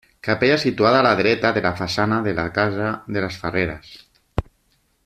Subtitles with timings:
[0.27, 3.97] Capella situada a la dreta de la façana de la casa de les Ferreres.